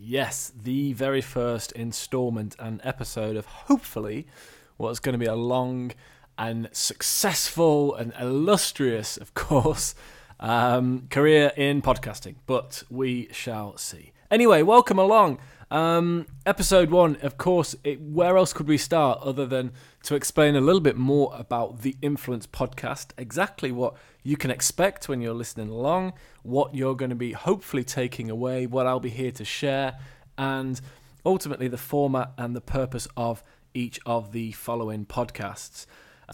[0.00, 4.28] Yes, the very first installment and episode of hopefully
[4.76, 5.90] what's going to be a long
[6.38, 9.96] and successful and illustrious, of course,
[10.38, 12.36] um, career in podcasting.
[12.46, 14.12] But we shall see.
[14.30, 15.38] Anyway, welcome along.
[15.70, 20.54] Um, episode one, of course, it, where else could we start other than to explain
[20.54, 25.32] a little bit more about the Influence podcast, exactly what you can expect when you're
[25.32, 26.12] listening along,
[26.42, 29.98] what you're going to be hopefully taking away, what I'll be here to share,
[30.36, 30.78] and
[31.24, 35.86] ultimately the format and the purpose of each of the following podcasts.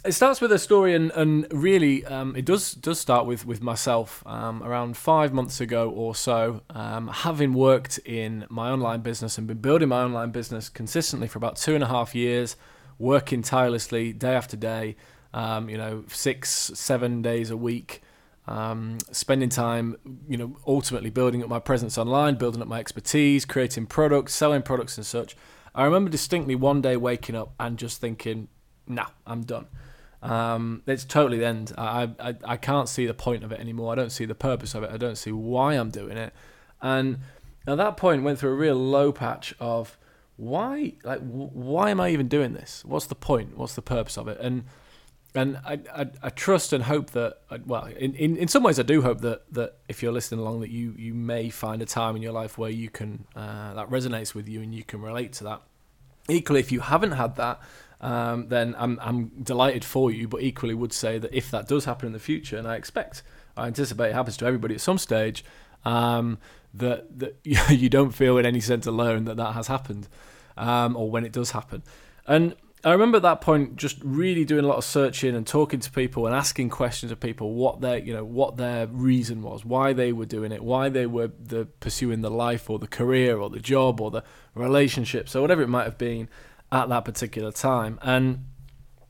[0.02, 3.62] It starts with a story, and, and really, um, it does does start with with
[3.62, 4.24] myself.
[4.26, 9.46] Um, around five months ago or so, um, having worked in my online business and
[9.46, 12.56] been building my online business consistently for about two and a half years,
[12.98, 14.96] working tirelessly day after day,
[15.32, 18.02] um, you know, six seven days a week,
[18.48, 19.96] um, spending time,
[20.28, 24.62] you know, ultimately building up my presence online, building up my expertise, creating products, selling
[24.62, 25.36] products, and such.
[25.72, 28.48] I remember distinctly one day waking up and just thinking,
[28.86, 29.66] "Nah, I'm done."
[30.22, 31.72] Um, it's totally the end.
[31.76, 33.92] I, I I can't see the point of it anymore.
[33.92, 34.90] I don't see the purpose of it.
[34.90, 36.32] I don't see why I'm doing it.
[36.80, 37.18] And
[37.66, 39.98] at that point, went through a real low patch of
[40.36, 42.84] why, like, why am I even doing this?
[42.84, 43.56] What's the point?
[43.56, 44.38] What's the purpose of it?
[44.40, 44.64] And
[45.36, 48.84] and I, I, I trust and hope that well in, in, in some ways I
[48.84, 52.14] do hope that, that if you're listening along that you, you may find a time
[52.14, 55.32] in your life where you can uh, that resonates with you and you can relate
[55.34, 55.62] to that
[56.28, 57.60] equally if you haven't had that
[58.04, 61.86] um, then I'm, I'm delighted for you, but equally would say that if that does
[61.86, 63.22] happen in the future, and I expect,
[63.56, 65.42] I anticipate it happens to everybody at some stage,
[65.86, 66.36] um,
[66.74, 70.08] that, that you don't feel in any sense alone that that has happened,
[70.58, 71.82] um, or when it does happen.
[72.26, 72.54] And
[72.84, 75.90] I remember at that point just really doing a lot of searching and talking to
[75.90, 79.94] people and asking questions of people what their you know what their reason was, why
[79.94, 83.48] they were doing it, why they were the pursuing the life or the career or
[83.48, 84.22] the job or the
[84.54, 86.28] relationships or whatever it might have been
[86.74, 87.98] at that particular time.
[88.02, 88.46] And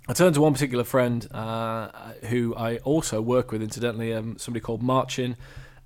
[0.07, 1.89] I turned to one particular friend uh,
[2.27, 5.37] who I also work with, incidentally, um, somebody called Marcin.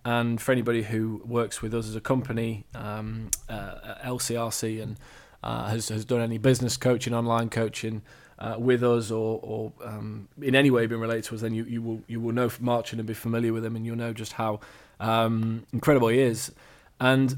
[0.05, 4.97] And for anybody who works with us as a company, um, uh, LCRC, and
[5.45, 8.03] uh, has, has done any business coaching, online coaching
[8.41, 11.65] uh, with us, or, or um, in any way been related to us, then you,
[11.65, 14.33] you will you will know Marcin and be familiar with him, and you'll know just
[14.33, 14.61] how
[14.99, 16.51] um, incredible he is.
[16.99, 17.37] And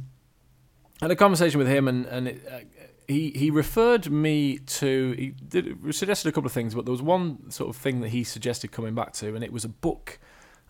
[1.02, 2.58] I had a conversation with him, and, and it, uh,
[3.10, 7.03] he he referred me to he did, suggested a couple of things, but there was
[7.03, 10.19] one sort of thing that he suggested coming back to, and it was a book,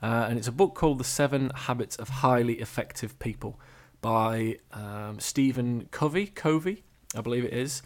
[0.02, 3.60] uh, and it's a book called The Seven Habits of Highly Effective People
[4.00, 6.26] by um, Stephen Covey.
[6.26, 6.82] Covey,
[7.14, 7.82] I believe it is.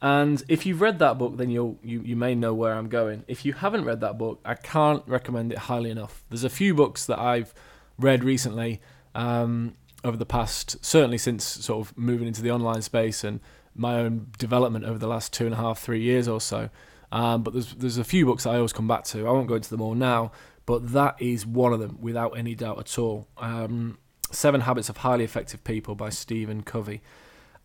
[0.00, 3.24] And if you've read that book, then you'll you, you may know where I'm going.
[3.26, 6.24] If you haven't read that book, I can't recommend it highly enough.
[6.28, 7.52] There's a few books that I've
[7.98, 8.80] read recently
[9.14, 13.40] um, over the past, certainly since sort of moving into the online space and
[13.76, 16.70] my own development over the last two and a half, three years or so.
[17.12, 19.26] Um, but there's there's a few books I always come back to.
[19.26, 20.32] I won't go into them all now,
[20.64, 23.28] but that is one of them without any doubt at all.
[23.38, 23.98] Um,
[24.32, 27.00] Seven Habits of Highly Effective People by Stephen Covey,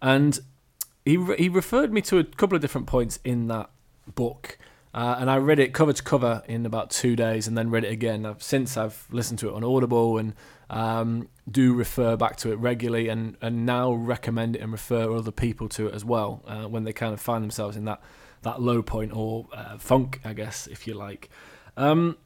[0.01, 0.39] and
[1.03, 3.69] he re- he referred me to a couple of different points in that
[4.13, 4.57] book.
[4.93, 7.85] Uh, and I read it cover to cover in about two days, and then read
[7.85, 8.25] it again.
[8.25, 10.33] I've, since I've listened to it on Audible and
[10.69, 15.31] um, do refer back to it regularly, and, and now recommend it and refer other
[15.31, 18.01] people to it as well uh, when they kind of find themselves in that
[18.43, 21.29] that low point or uh, funk, I guess, if you like.
[21.77, 22.17] Um,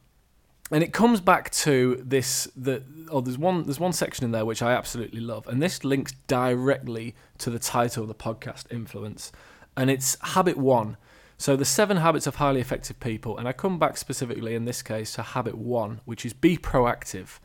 [0.70, 4.44] and it comes back to this the oh there's one there's one section in there
[4.44, 9.30] which I absolutely love and this links directly to the title of the podcast influence
[9.76, 10.96] and it's habit 1
[11.38, 14.82] so the 7 habits of highly effective people and I come back specifically in this
[14.82, 17.38] case to habit 1 which is be proactive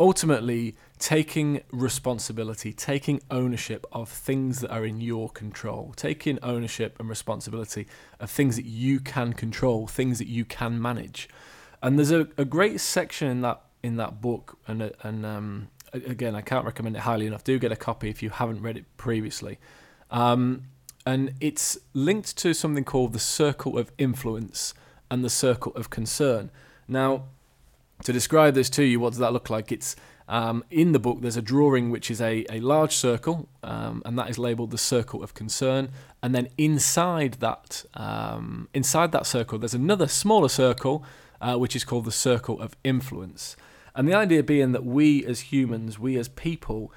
[0.00, 7.08] ultimately taking responsibility taking ownership of things that are in your control taking ownership and
[7.08, 7.86] responsibility
[8.20, 11.28] of things that you can control things that you can manage
[11.82, 16.34] and there's a, a great section in that in that book, and and um, again,
[16.34, 17.44] I can't recommend it highly enough.
[17.44, 19.58] Do get a copy if you haven't read it previously.
[20.10, 20.64] Um,
[21.08, 24.74] and it's linked to something called the circle of influence
[25.10, 26.50] and the circle of concern.
[26.86, 27.22] Now,
[28.04, 29.72] to describe this to you, what does that look like?
[29.72, 29.96] It's
[30.28, 34.18] um, in the book, there's a drawing which is a, a large circle, um, and
[34.18, 35.88] that is labeled the circle of concern.
[36.22, 41.06] And then inside that, um, inside that circle, there's another smaller circle,
[41.40, 43.56] uh, which is called the circle of influence.
[43.94, 46.92] And the idea being that we as humans, we as people,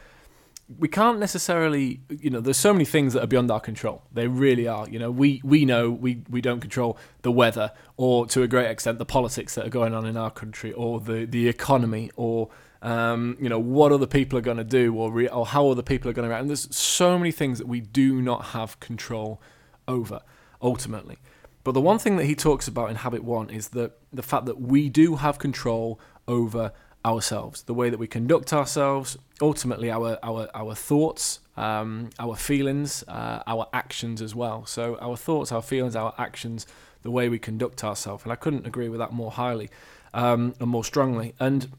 [0.78, 4.04] we can't necessarily, you know, there's so many things that are beyond our control.
[4.12, 4.88] They really are.
[4.90, 8.70] You know, we we know we we don't control the weather, or to a great
[8.70, 12.50] extent the politics that are going on in our country, or the the economy, or
[12.82, 15.84] um, you know what other people are going to do, or re- or how other
[15.84, 16.42] people are going to react.
[16.42, 19.42] And there's so many things that we do not have control
[19.88, 20.22] over
[20.62, 21.18] ultimately.
[21.64, 24.46] But the one thing that he talks about in Habit One is that the fact
[24.46, 26.72] that we do have control over
[27.04, 33.04] ourselves, the way that we conduct ourselves, ultimately our our our thoughts, um, our feelings,
[33.08, 34.66] uh, our actions as well.
[34.66, 36.68] So our thoughts, our feelings, our actions,
[37.02, 39.70] the way we conduct ourselves, and I couldn't agree with that more highly
[40.14, 41.34] um, and more strongly.
[41.40, 41.72] And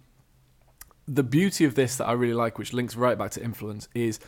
[1.07, 4.19] the beauty of this that I really like, which links right back to influence, is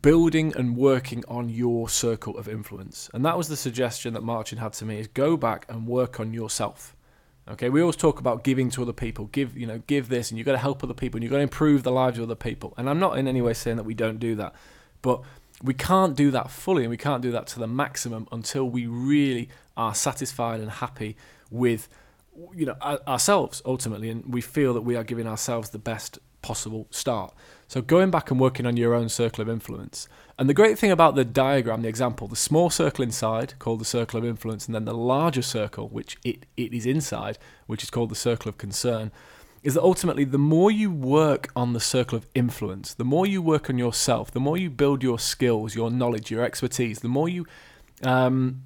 [0.00, 3.10] building and working on your circle of influence.
[3.12, 6.18] And that was the suggestion that Marcin had to me is go back and work
[6.18, 6.95] on yourself.
[7.48, 10.38] Okay, we always talk about giving to other people, give you know, give this, and
[10.38, 12.34] you've got to help other people, and you've got to improve the lives of other
[12.34, 12.74] people.
[12.76, 14.52] And I'm not in any way saying that we don't do that,
[15.00, 15.22] but
[15.62, 18.86] we can't do that fully, and we can't do that to the maximum until we
[18.86, 21.16] really are satisfied and happy
[21.48, 21.88] with,
[22.52, 26.88] you know, ourselves ultimately, and we feel that we are giving ourselves the best possible
[26.90, 27.32] start.
[27.68, 30.08] So going back and working on your own circle of influence.
[30.38, 33.84] And the great thing about the diagram, the example, the small circle inside, called the
[33.84, 37.90] circle of influence, and then the larger circle, which it, it is inside, which is
[37.90, 39.10] called the circle of concern,
[39.64, 43.42] is that ultimately the more you work on the circle of influence, the more you
[43.42, 47.28] work on yourself, the more you build your skills, your knowledge, your expertise, the more
[47.28, 47.46] you
[48.04, 48.62] um,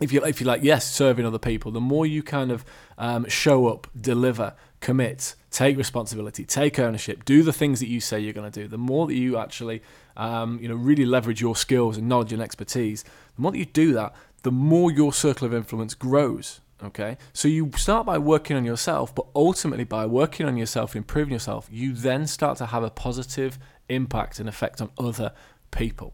[0.00, 2.64] if you if you like, yes, serving other people, the more you kind of
[2.98, 8.20] um, show up, deliver, commit, take responsibility, take ownership, do the things that you say
[8.20, 8.68] you're going to do.
[8.68, 9.82] The more that you actually,
[10.16, 13.64] um, you know, really leverage your skills and knowledge and expertise, the more that you
[13.64, 16.60] do that, the more your circle of influence grows.
[16.84, 21.32] Okay, so you start by working on yourself, but ultimately by working on yourself, improving
[21.32, 23.58] yourself, you then start to have a positive
[23.88, 25.32] impact and effect on other
[25.70, 26.12] people.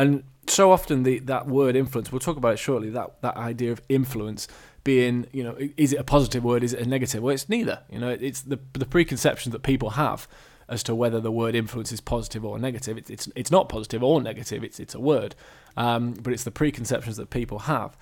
[0.00, 2.88] And so often the that word influence, we'll talk about it shortly.
[2.88, 4.48] That that idea of influence
[4.82, 6.64] being, you know, is it a positive word?
[6.64, 7.22] Is it a negative?
[7.22, 7.82] Well, it's neither.
[7.90, 10.26] You know, it's the the preconceptions that people have
[10.70, 12.96] as to whether the word influence is positive or negative.
[12.96, 14.64] It's it's, it's not positive or negative.
[14.64, 15.34] It's it's a word,
[15.76, 17.94] um, but it's the preconceptions that people have.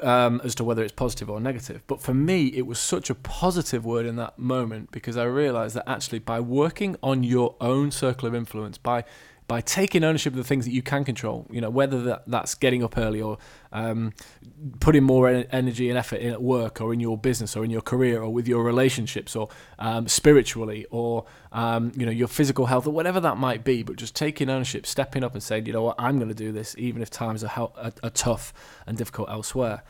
[0.00, 1.82] Um, as to whether it's positive or negative.
[1.88, 5.74] But for me, it was such a positive word in that moment because I realized
[5.74, 9.02] that actually by working on your own circle of influence, by
[9.48, 11.46] by taking ownership of the things that you can control.
[11.50, 13.38] You know, whether that, that's getting up early or
[13.72, 14.12] um,
[14.78, 17.80] putting more energy and effort in at work or in your business or in your
[17.80, 22.86] career or with your relationships or um, spiritually or um, you know your physical health
[22.86, 23.82] or whatever that might be.
[23.82, 26.52] But just taking ownership, stepping up and saying, you know what, I'm going to do
[26.52, 28.52] this, even if times are, are, are tough
[28.86, 29.82] and difficult elsewhere.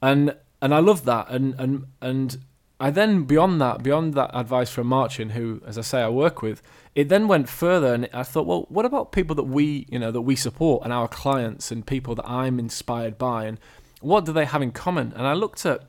[0.00, 1.28] And and I love that.
[1.28, 2.38] And and and
[2.78, 6.42] I then beyond that, beyond that advice from Marcin, who, as I say, I work
[6.42, 6.62] with,
[6.96, 10.10] it then went further, and I thought, well, what about people that we, you know,
[10.10, 13.60] that we support, and our clients, and people that I'm inspired by, and
[14.00, 15.12] what do they have in common?
[15.14, 15.84] And I looked at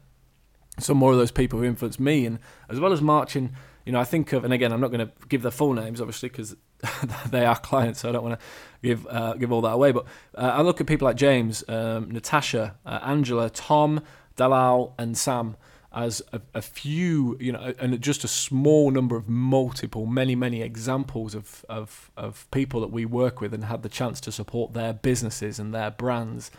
[0.77, 2.37] some more of those people who influenced me, and
[2.69, 3.55] as well as Marcin
[3.87, 6.01] you know, I think of, and again, I'm not going to give their full names,
[6.01, 6.57] obviously, because
[7.29, 8.45] they are clients, so I don't want to
[8.83, 9.93] give uh, give all that away.
[9.93, 14.01] But uh, I look at people like James, um, Natasha, uh, Angela, Tom,
[14.35, 15.55] Dalal, and Sam
[15.93, 20.61] as a, a, few, you know, and just a small number of multiple, many, many
[20.61, 24.73] examples of, of, of people that we work with and had the chance to support
[24.73, 26.51] their businesses and their brands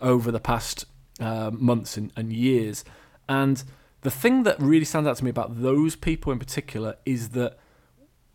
[0.00, 0.86] over the past
[1.20, 2.84] uh, months and, and years.
[3.28, 3.62] And
[4.00, 7.58] the thing that really stands out to me about those people in particular is that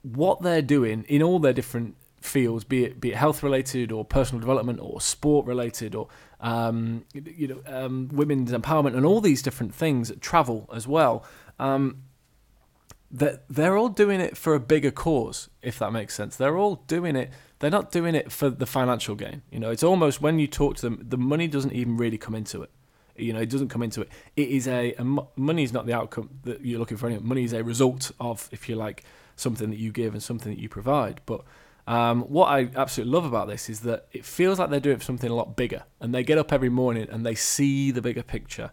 [0.02, 4.06] what they're doing in all their different fields, be it be it health related or
[4.06, 6.08] personal development or sport related or
[6.40, 11.26] um, you know um, women's empowerment and all these different things, travel as well.
[11.60, 12.04] Um,
[13.10, 16.36] that they're all doing it for a bigger cause, if that makes sense.
[16.36, 17.32] They're all doing it.
[17.60, 19.44] They're not doing it for the financial gain.
[19.50, 22.36] You know, it's almost when you talk to them, the money doesn't even really come
[22.36, 22.70] into it.
[23.16, 24.10] You know, it doesn't come into it.
[24.36, 25.04] It is a, a
[25.36, 27.08] money is not the outcome that you're looking for.
[27.08, 27.24] Anyway.
[27.24, 29.04] Money is a result of, if you like,
[29.36, 31.22] something that you give and something that you provide.
[31.26, 31.42] But
[31.88, 35.32] um, what I absolutely love about this is that it feels like they're doing something
[35.32, 38.72] a lot bigger, and they get up every morning and they see the bigger picture.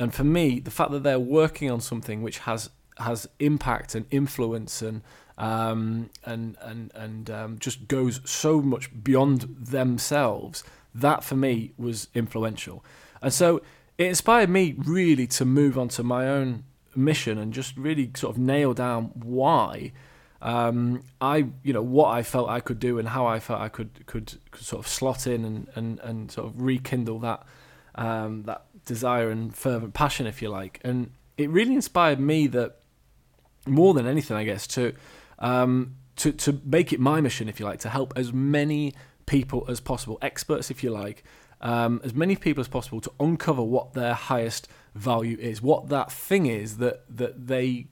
[0.00, 4.06] And for me, the fact that they're working on something which has has impact and
[4.10, 5.02] influence and
[5.36, 10.64] um, and and and um, just goes so much beyond themselves.
[10.94, 12.82] That for me was influential,
[13.20, 13.60] and so
[13.98, 16.64] it inspired me really to move on to my own
[16.96, 19.92] mission and just really sort of nail down why
[20.40, 23.68] um, I you know what I felt I could do and how I felt I
[23.68, 27.44] could could, could sort of slot in and, and, and sort of rekindle that
[27.96, 30.80] um, that desire and fervent passion, if you like.
[30.84, 32.76] And it really inspired me that
[33.66, 34.94] more than anything, I guess, to
[35.38, 38.94] um, to to make it my mission, if you like, to help as many
[39.26, 41.22] people as possible, experts, if you like,
[41.60, 46.10] um, as many people as possible to uncover what their highest value is, what that
[46.10, 47.86] thing is that that they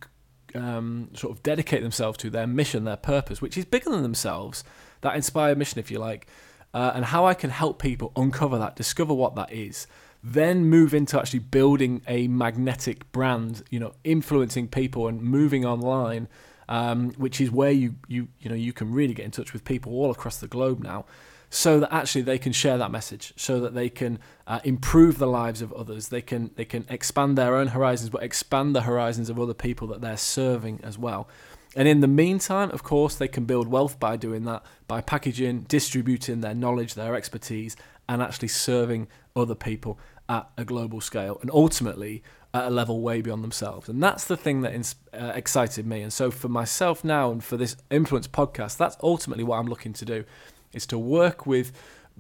[0.55, 4.65] um, sort of dedicate themselves to, their mission, their purpose, which is bigger than themselves,
[5.01, 6.27] that inspired mission, if you like,
[6.75, 9.87] uh, and how I can help people uncover that, discover what that is,
[10.23, 16.29] then move into actually building a magnetic brand, you know, influencing people and moving online,
[16.69, 19.65] um, which is where you you you know you can really get in touch with
[19.65, 21.05] people all across the globe now,
[21.51, 25.27] so that actually they can share that message, so that they can uh, improve the
[25.27, 26.09] lives of others.
[26.09, 29.87] They can they can expand their own horizons, but expand the horizons of other people
[29.89, 31.29] that they're serving as well.
[31.77, 35.67] And in the meantime, of course, they can build wealth by doing that, by packaging,
[35.69, 37.77] distributing their knowledge, their expertise,
[38.09, 39.99] and actually serving other people
[40.29, 42.23] at a global scale and ultimately
[42.55, 43.89] at a level way beyond themselves.
[43.89, 46.01] And that's the thing that ins- uh, excited me.
[46.01, 49.93] And so for myself now and for this influence podcast, that's ultimately what I'm looking
[49.93, 50.25] to do
[50.73, 51.73] is to work with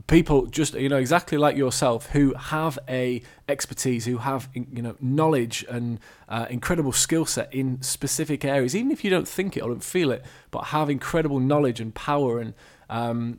[0.07, 4.95] people just you know exactly like yourself who have a expertise who have you know
[5.01, 5.99] knowledge and
[6.29, 9.83] uh, incredible skill set in specific areas even if you don't think it or don't
[9.83, 12.53] feel it but have incredible knowledge and power and
[12.91, 13.39] um,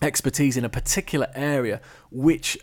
[0.00, 1.80] expertise in a particular area
[2.10, 2.58] which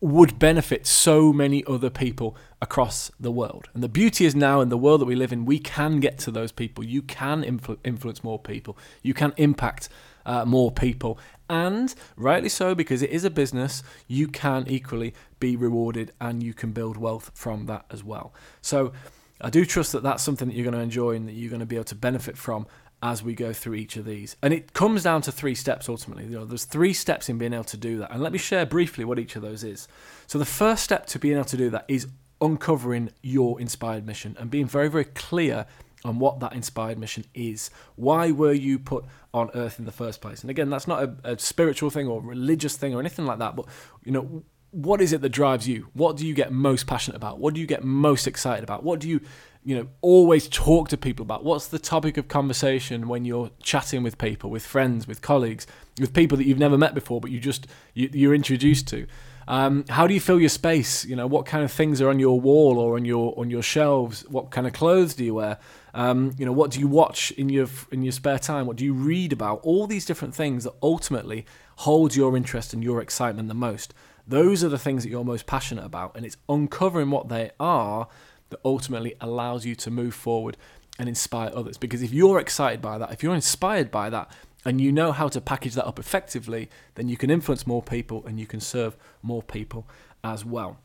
[0.00, 3.68] would benefit so many other people across the world.
[3.72, 6.18] And the beauty is now in the world that we live in, we can get
[6.20, 6.84] to those people.
[6.84, 8.76] You can influ- influence more people.
[9.02, 9.88] You can impact
[10.26, 11.18] uh, more people.
[11.48, 16.52] And rightly so, because it is a business, you can equally be rewarded and you
[16.52, 18.34] can build wealth from that as well.
[18.60, 18.92] So
[19.40, 21.60] I do trust that that's something that you're going to enjoy and that you're going
[21.60, 22.66] to be able to benefit from
[23.02, 24.36] as we go through each of these.
[24.42, 26.24] And it comes down to three steps ultimately.
[26.24, 28.10] You know, there's three steps in being able to do that.
[28.10, 29.86] And let me share briefly what each of those is.
[30.26, 32.08] So the first step to being able to do that is
[32.40, 35.66] uncovering your inspired mission and being very, very clear
[36.06, 37.70] on what that inspired mission is.
[37.96, 40.42] Why were you put on earth in the first place?
[40.42, 43.56] And again, that's not a, a spiritual thing or religious thing or anything like that,
[43.56, 43.66] but
[44.04, 45.88] you know, what is it that drives you?
[45.94, 47.38] What do you get most passionate about?
[47.38, 48.82] What do you get most excited about?
[48.82, 49.20] What do you
[49.66, 54.04] you know always talk to people about what's the topic of conversation when you're chatting
[54.04, 55.66] with people with friends with colleagues
[55.98, 59.06] with people that you've never met before but you just you, you're introduced to.
[59.48, 61.04] Um, how do you fill your space?
[61.04, 63.62] You know what kind of things are on your wall or on your on your
[63.62, 64.24] shelves?
[64.28, 65.58] What kind of clothes do you wear?
[65.94, 68.66] Um, you know what do you watch in your in your spare time?
[68.66, 69.60] What do you read about?
[69.62, 71.46] All these different things that ultimately
[71.76, 73.94] hold your interest and your excitement the most.
[74.26, 78.08] Those are the things that you're most passionate about and it's uncovering what they are
[78.50, 80.56] that ultimately allows you to move forward
[80.98, 81.78] and inspire others.
[81.78, 84.30] Because if you're excited by that, if you're inspired by that,
[84.66, 88.24] and you know how to package that up effectively, then you can influence more people
[88.26, 89.86] and you can serve more people
[90.24, 90.78] as well.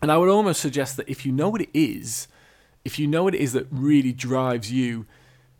[0.00, 2.28] And I would almost suggest that if you know what it is,
[2.84, 5.04] if you know what it is that really drives you,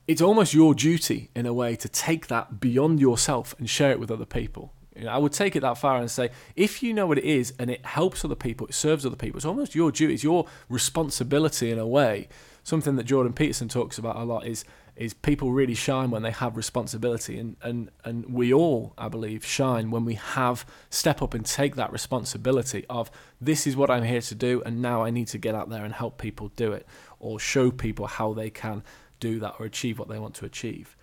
[0.06, 3.98] it's almost your duty in a way to take that beyond yourself and share it
[3.98, 4.72] with other people.
[4.98, 7.24] You know, I would take it that far and say, if you know what it
[7.24, 10.24] is and it helps other people, it serves other people, it's almost your duty, it's
[10.24, 12.28] your responsibility in a way.
[12.64, 14.64] Something that Jordan Peterson talks about a lot is
[14.96, 19.46] is people really shine when they have responsibility and, and, and we all, I believe,
[19.46, 23.08] shine when we have step up and take that responsibility of
[23.40, 25.84] this is what I'm here to do and now I need to get out there
[25.84, 26.84] and help people do it
[27.20, 28.82] or show people how they can
[29.20, 30.96] do that or achieve what they want to achieve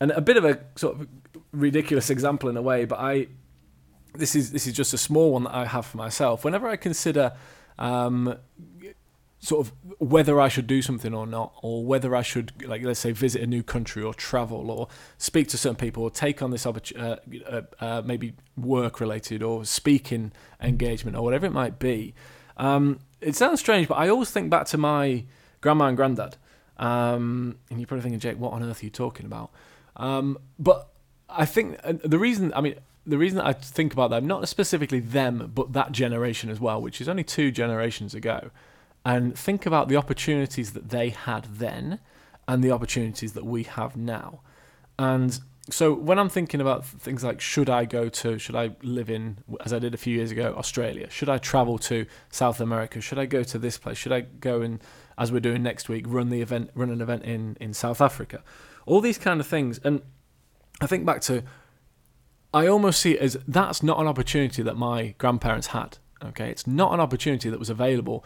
[0.00, 1.08] and a bit of a sort of
[1.52, 3.28] ridiculous example in a way, but I
[4.14, 6.44] this is this is just a small one that I have for myself.
[6.44, 7.32] Whenever I consider
[7.78, 8.38] um,
[9.38, 13.00] sort of whether I should do something or not, or whether I should, like, let's
[13.00, 14.88] say, visit a new country or travel or
[15.18, 19.42] speak to certain people or take on this opportunity, uh, uh, uh, maybe work related
[19.42, 22.14] or speaking engagement or whatever it might be.
[22.56, 25.24] Um, it sounds strange, but I always think back to my
[25.60, 26.36] grandma and granddad
[26.78, 29.50] Um, and you're probably thinking, Jake, what on earth are you talking about?
[29.96, 30.88] Um, but
[31.28, 32.76] I think uh, the reason, I mean,
[33.06, 37.00] the reason I think about that, not specifically them, but that generation as well, which
[37.00, 38.50] is only two generations ago,
[39.04, 42.00] and think about the opportunities that they had then
[42.48, 44.40] and the opportunities that we have now.
[44.98, 45.38] And
[45.68, 49.38] so when I'm thinking about things like should I go to, should I live in,
[49.64, 51.08] as I did a few years ago, Australia?
[51.10, 53.00] Should I travel to South America?
[53.00, 53.98] Should I go to this place?
[53.98, 54.80] Should I go and,
[55.18, 58.42] as we're doing next week, run the event, run an event in in South Africa?
[58.86, 59.78] All these kind of things.
[59.84, 60.02] And
[60.80, 61.42] I think back to,
[62.54, 65.98] I almost see it as that's not an opportunity that my grandparents had.
[66.24, 68.24] Okay, it's not an opportunity that was available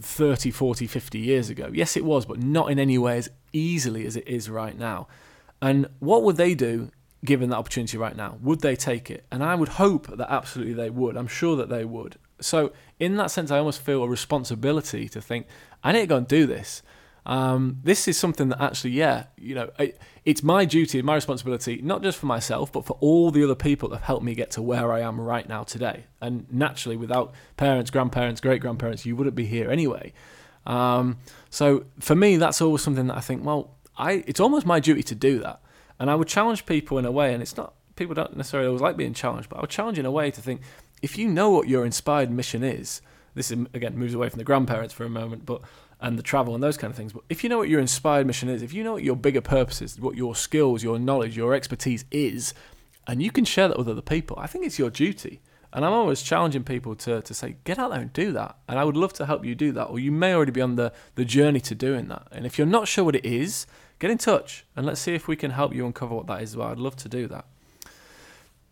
[0.00, 1.70] 30, 40, 50 years ago.
[1.72, 5.08] Yes, it was, but not in any way as easily as it is right now.
[5.60, 6.90] And what would they do
[7.24, 8.38] given that opportunity right now?
[8.42, 9.24] Would they take it?
[9.30, 11.16] And I would hope that absolutely they would.
[11.16, 12.16] I'm sure that they would.
[12.40, 15.46] So, in that sense, I almost feel a responsibility to think,
[15.84, 16.82] I need to go and do this.
[17.24, 21.14] Um, this is something that actually, yeah, you know, it, it's my duty and my
[21.14, 24.34] responsibility, not just for myself, but for all the other people that have helped me
[24.34, 26.04] get to where I am right now today.
[26.20, 30.12] And naturally, without parents, grandparents, great grandparents, you wouldn't be here anyway.
[30.66, 31.18] Um,
[31.50, 35.02] so for me, that's always something that I think, well, I it's almost my duty
[35.04, 35.60] to do that.
[35.98, 38.82] And I would challenge people in a way, and it's not people don't necessarily always
[38.82, 40.62] like being challenged, but I would challenge in a way to think
[41.02, 43.02] if you know what your inspired mission is,
[43.34, 45.62] this is, again moves away from the grandparents for a moment, but
[46.02, 47.12] and the travel and those kind of things.
[47.12, 49.40] But if you know what your inspired mission is, if you know what your bigger
[49.40, 52.52] purpose is, what your skills, your knowledge, your expertise is,
[53.06, 55.40] and you can share that with other people, I think it's your duty.
[55.72, 58.56] And I'm always challenging people to, to say, get out there and do that.
[58.68, 59.84] And I would love to help you do that.
[59.84, 62.26] Or you may already be on the, the journey to doing that.
[62.30, 63.66] And if you're not sure what it is,
[63.98, 66.56] get in touch and let's see if we can help you uncover what that is
[66.56, 66.68] well.
[66.68, 67.46] I'd love to do that.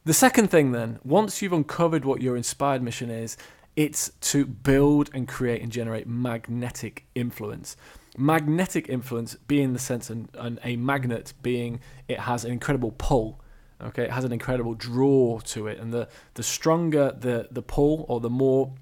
[0.04, 3.37] The second thing, then, once you've uncovered what your inspired mission is,
[3.80, 7.76] it's to build and create and generate magnetic influence.
[8.18, 13.40] Magnetic influence being the sense and, and a magnet being it has an incredible pull
[13.82, 18.04] Okay, it has an incredible draw to it, and the the stronger the the pull,
[18.08, 18.75] or the more,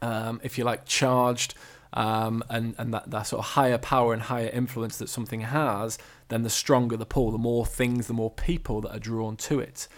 [0.00, 1.54] um, if you like, charged,
[1.92, 5.98] um, and and that that sort of higher power and higher influence that something has,
[6.28, 7.32] then the stronger the pull.
[7.32, 9.88] The more things, the more people that are drawn to it.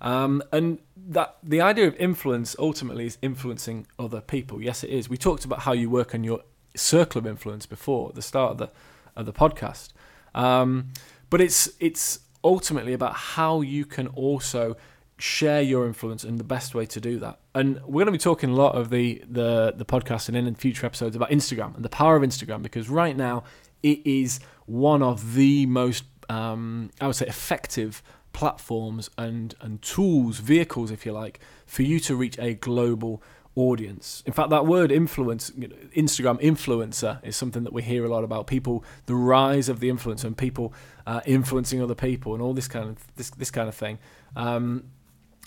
[0.00, 4.62] Um, and that the idea of influence ultimately is influencing other people.
[4.62, 5.08] Yes, it is.
[5.08, 6.40] We talked about how you work on your
[6.74, 8.70] circle of influence before at the start of the
[9.16, 9.90] of the podcast.
[10.34, 10.92] Um,
[11.28, 14.76] but it's it's ultimately about how you can also
[15.18, 17.38] share your influence and the best way to do that.
[17.54, 20.54] And we're going to be talking a lot of the the the podcast and in
[20.54, 23.44] future episodes about Instagram and the power of Instagram because right now
[23.82, 30.38] it is one of the most um, I would say effective platforms and and tools,
[30.38, 33.22] vehicles, if you like, for you to reach a global
[33.56, 34.22] audience.
[34.26, 38.08] In fact, that word influence, you know, Instagram influencer, is something that we hear a
[38.08, 38.46] lot about.
[38.46, 40.72] People, the rise of the influencer and people
[41.06, 43.98] uh, influencing other people, and all this kind of this this kind of thing.
[44.36, 44.84] Um,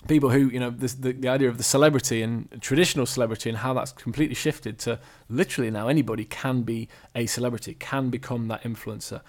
[0.06, 3.58] people who you know this, the the idea of the celebrity and traditional celebrity and
[3.58, 8.62] how that's completely shifted to literally now anybody can be a celebrity, can become that
[8.62, 9.22] influencer.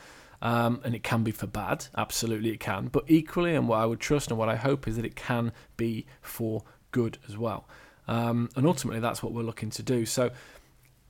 [0.45, 2.85] Um, and it can be for bad, absolutely it can.
[2.85, 5.51] But equally, and what I would trust and what I hope is that it can
[5.75, 7.67] be for good as well.
[8.07, 10.05] Um, and ultimately, that's what we're looking to do.
[10.05, 10.29] So,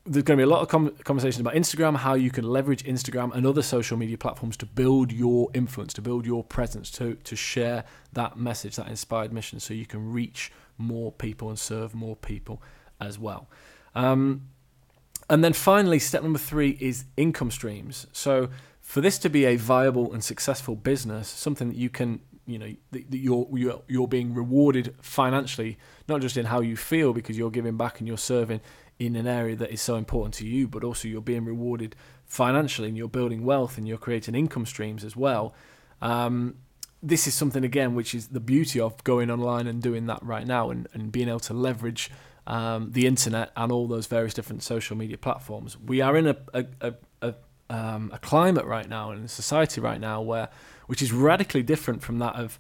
[0.06, 3.36] there's going to be a lot of com- about Instagram, how you can leverage Instagram
[3.36, 7.36] and other social media platforms to build your influence, to build your presence, to to
[7.36, 12.15] share that message, that inspired mission, so you can reach more people and serve more
[12.15, 12.62] people
[13.02, 13.50] as well.
[13.95, 14.43] Um,
[15.30, 18.08] and then finally, step number three is income streams.
[18.13, 18.50] So
[18.86, 22.71] for this to be a viable and successful business, something that you can you know
[22.91, 27.50] that you're you're you're being rewarded financially, not just in how you feel because you're
[27.50, 28.62] giving back and you're serving
[29.00, 31.95] in an area that is so important to you, but also you're being rewarded
[32.26, 35.56] financially and you're building wealth and you're creating income streams as well.
[36.00, 36.58] Um,
[37.02, 40.45] this is something again which is the beauty of going online and doing that right
[40.45, 42.12] now and, and being able to leverage
[42.45, 45.76] um, the internet and all those various different social media platforms.
[45.76, 46.93] We are in a a, a,
[47.24, 47.34] a,
[47.69, 50.49] um, a climate right now and a society right now where
[50.88, 52.60] which is radically different from that of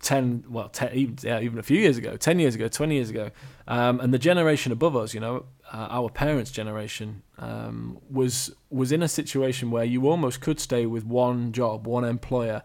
[0.00, 3.10] 10 well 10, even, yeah, even a few years ago 10 years ago 20 years
[3.10, 3.30] ago.
[3.66, 8.92] Um, and the generation above us you know uh, our parents generation um, was was
[8.92, 12.62] in a situation where you almost could stay with one job one employer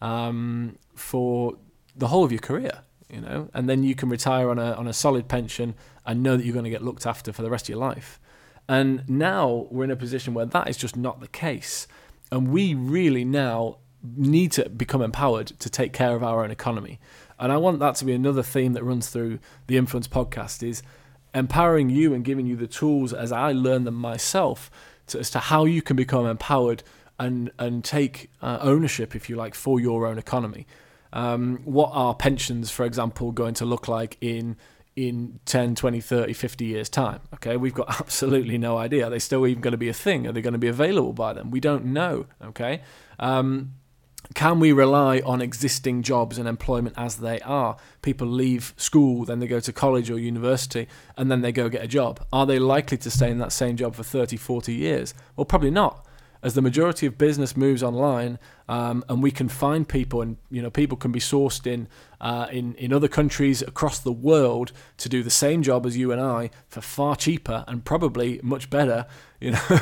[0.00, 1.56] um, for
[1.96, 3.48] the whole of your career you know?
[3.52, 5.74] And then you can retire on a on a solid pension
[6.06, 8.20] and know that you're going to get looked after for the rest of your life
[8.70, 11.88] and now we're in a position where that is just not the case
[12.30, 13.78] and we really now
[14.16, 17.00] need to become empowered to take care of our own economy.
[17.36, 20.84] And I want that to be another theme that runs through the Influence podcast is
[21.34, 24.70] empowering you and giving you the tools as I learn them myself
[25.08, 26.84] to, as to how you can become empowered
[27.18, 30.68] and and take uh, ownership, if you like, for your own economy.
[31.12, 34.56] Um, what are pensions, for example, going to look like in
[34.96, 37.20] in 10, 20, 30, 50 years' time?
[37.34, 39.06] Okay, we've got absolutely no idea.
[39.06, 40.26] Are they still even going to be a thing?
[40.26, 41.50] Are they going to be available by then?
[41.50, 42.26] We don't know.
[42.42, 42.82] Okay.
[43.18, 43.74] Um,
[44.34, 47.76] can we rely on existing jobs and employment as they are?
[48.02, 51.82] People leave school, then they go to college or university, and then they go get
[51.82, 52.24] a job.
[52.32, 55.14] Are they likely to stay in that same job for 30, 40 years?
[55.36, 56.06] Well, probably not
[56.42, 60.62] as the majority of business moves online, um, and we can find people, and you
[60.62, 61.88] know, people can be sourced in
[62.20, 66.12] uh, in in other countries across the world to do the same job as you
[66.12, 69.06] and I for far cheaper and probably much better.
[69.40, 69.78] You know,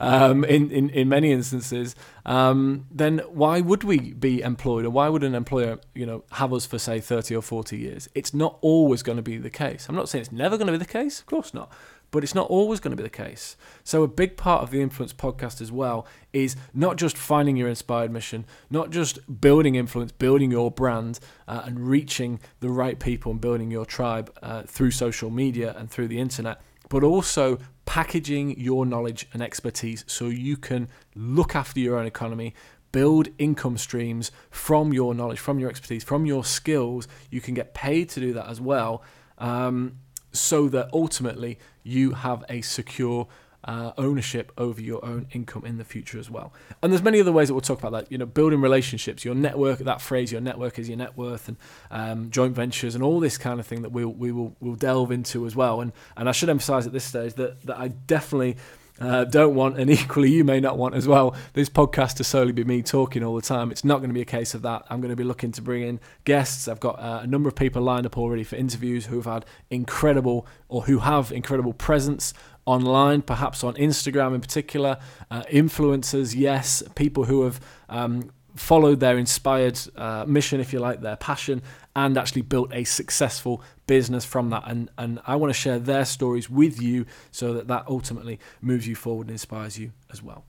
[0.00, 1.94] um, in, in in many instances,
[2.24, 6.50] um, then why would we be employed, or why would an employer, you know, have
[6.54, 8.08] us for say thirty or forty years?
[8.14, 9.86] It's not always going to be the case.
[9.86, 11.20] I'm not saying it's never going to be the case.
[11.20, 11.70] Of course not
[12.12, 13.56] but it's not always going to be the case.
[13.82, 17.68] So, a big part of the Influence podcast as well is not just finding your
[17.68, 23.32] inspired mission, not just building influence, building your brand, uh, and reaching the right people
[23.32, 28.60] and building your tribe uh, through social media and through the internet, but also packaging
[28.60, 32.54] your knowledge and expertise so you can look after your own economy.
[32.92, 37.08] Build income streams from your knowledge, from your expertise, from your skills.
[37.30, 39.02] You can get paid to do that as well.
[39.38, 39.96] Um,
[40.32, 43.28] so that ultimately you have a secure
[43.64, 46.52] uh, ownership over your own income in the future as well.
[46.82, 48.10] And there's many other ways that we'll talk about that.
[48.10, 49.78] You know, building relationships, your network.
[49.78, 51.56] That phrase, your network is your net worth, and
[51.90, 55.12] um, joint ventures, and all this kind of thing that we'll we will we'll delve
[55.12, 55.80] into as well.
[55.80, 58.56] And and I should emphasise at this stage that that I definitely
[59.02, 62.52] uh, don't want, and equally you may not want as well, this podcast to solely
[62.52, 63.70] be me talking all the time.
[63.70, 64.84] It's not going to be a case of that.
[64.88, 66.68] I'm going to be looking to bring in guests.
[66.68, 70.46] I've got uh, a number of people lined up already for interviews who've had incredible
[70.68, 72.32] or who have incredible presence
[72.64, 74.98] online, perhaps on Instagram in particular.
[75.30, 81.00] Uh, influencers, yes, people who have um, followed their inspired uh, mission, if you like,
[81.00, 81.62] their passion,
[81.94, 84.64] and actually built a successful business from that.
[84.66, 88.86] And, and I want to share their stories with you so that that ultimately moves
[88.86, 90.44] you forward and inspires you as well.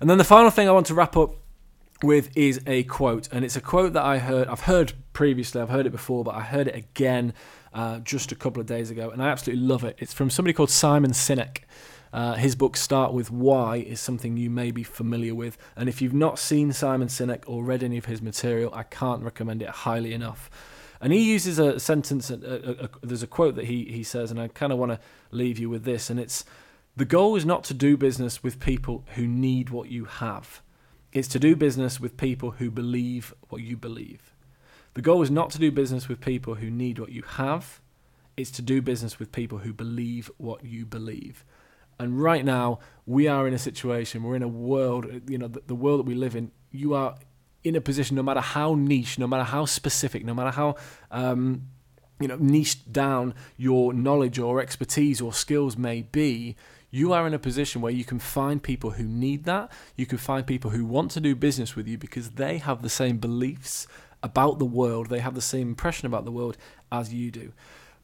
[0.00, 1.34] And then the final thing I want to wrap up
[2.02, 4.48] with is a quote, and it's a quote that I heard.
[4.48, 7.34] I've heard previously, I've heard it before, but I heard it again
[7.74, 9.96] uh, just a couple of days ago, and I absolutely love it.
[9.98, 11.58] It's from somebody called Simon Sinek.
[12.12, 15.58] Uh, his book Start With Why is something you may be familiar with.
[15.76, 19.22] And if you've not seen Simon Sinek or read any of his material, I can't
[19.22, 20.50] recommend it highly enough.
[21.00, 24.30] And he uses a sentence, a, a, a, there's a quote that he, he says,
[24.30, 26.10] and I kind of want to leave you with this.
[26.10, 26.44] And it's
[26.96, 30.62] the goal is not to do business with people who need what you have,
[31.12, 34.34] it's to do business with people who believe what you believe.
[34.94, 37.80] The goal is not to do business with people who need what you have,
[38.36, 41.44] it's to do business with people who believe what you believe.
[41.98, 45.62] And right now, we are in a situation, we're in a world, you know, the,
[45.66, 47.16] the world that we live in, you are
[47.64, 50.76] in a position, no matter how niche, no matter how specific, no matter how,
[51.10, 51.68] um,
[52.20, 56.56] you know, niched down your knowledge or expertise or skills may be,
[56.90, 59.70] you are in a position where you can find people who need that.
[59.96, 62.88] You can find people who want to do business with you because they have the
[62.88, 63.86] same beliefs
[64.22, 66.56] about the world, they have the same impression about the world
[66.90, 67.52] as you do.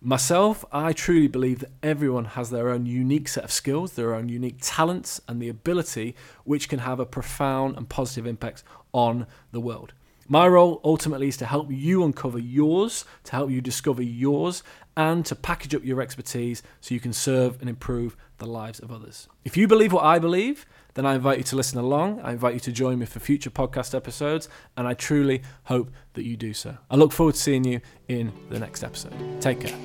[0.06, 4.28] Myself, I truly believe that everyone has their own unique set of skills, their own
[4.28, 6.14] unique talents, and the ability
[6.44, 9.94] which can have a profound and positive impact on the world.
[10.28, 14.62] My role ultimately is to help you uncover yours, to help you discover yours,
[14.96, 18.92] and to package up your expertise so you can serve and improve the lives of
[18.92, 19.28] others.
[19.44, 22.20] If you believe what I believe, then I invite you to listen along.
[22.20, 26.24] I invite you to join me for future podcast episodes, and I truly hope that
[26.24, 26.78] you do so.
[26.90, 29.12] I look forward to seeing you in the next episode.
[29.40, 29.76] Take care.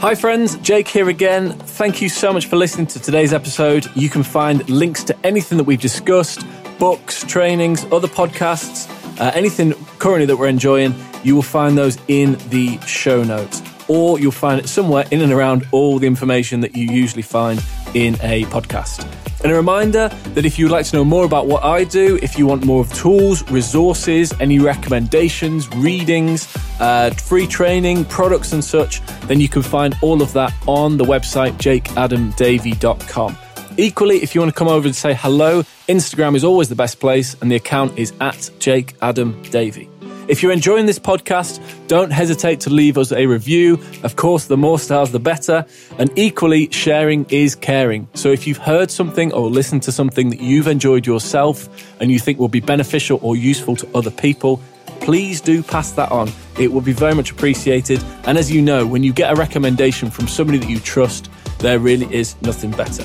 [0.00, 1.52] Hi, friends, Jake here again.
[1.52, 3.88] Thank you so much for listening to today's episode.
[3.94, 6.44] You can find links to anything that we've discussed
[6.80, 10.94] books, trainings, other podcasts, uh, anything currently that we're enjoying.
[11.22, 15.32] You will find those in the show notes, or you'll find it somewhere in and
[15.32, 17.62] around all the information that you usually find
[17.94, 19.06] in a podcast.
[19.42, 22.38] And a reminder that if you'd like to know more about what I do, if
[22.38, 26.48] you want more of tools, resources, any recommendations, readings,
[26.78, 31.04] uh, free training, products, and such, then you can find all of that on the
[31.04, 33.36] website jakeadamdavy.com.
[33.78, 37.00] Equally, if you want to come over and say hello, Instagram is always the best
[37.00, 39.88] place, and the account is at Jake Adam Davy.
[40.28, 43.80] If you're enjoying this podcast, don't hesitate to leave us a review.
[44.02, 45.66] Of course, the more stars, the better.
[45.98, 48.08] And equally, sharing is caring.
[48.14, 51.68] So if you've heard something or listened to something that you've enjoyed yourself
[52.00, 54.60] and you think will be beneficial or useful to other people,
[55.00, 56.30] please do pass that on.
[56.58, 58.02] It will be very much appreciated.
[58.24, 61.80] And as you know, when you get a recommendation from somebody that you trust, there
[61.80, 63.04] really is nothing better.